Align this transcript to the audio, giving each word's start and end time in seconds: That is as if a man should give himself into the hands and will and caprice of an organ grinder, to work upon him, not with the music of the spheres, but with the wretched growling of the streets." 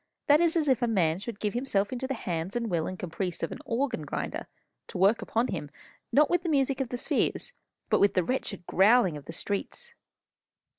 That 0.25 0.41
is 0.41 0.55
as 0.57 0.67
if 0.67 0.81
a 0.81 0.87
man 0.87 1.19
should 1.19 1.39
give 1.39 1.53
himself 1.53 1.93
into 1.93 2.07
the 2.07 2.15
hands 2.15 2.55
and 2.55 2.71
will 2.71 2.87
and 2.87 2.97
caprice 2.97 3.43
of 3.43 3.51
an 3.51 3.59
organ 3.67 4.01
grinder, 4.01 4.47
to 4.87 4.97
work 4.97 5.21
upon 5.21 5.49
him, 5.49 5.69
not 6.11 6.27
with 6.27 6.41
the 6.41 6.49
music 6.49 6.81
of 6.81 6.89
the 6.89 6.97
spheres, 6.97 7.53
but 7.87 7.99
with 7.99 8.15
the 8.15 8.23
wretched 8.23 8.65
growling 8.65 9.15
of 9.15 9.25
the 9.25 9.31
streets." 9.31 9.93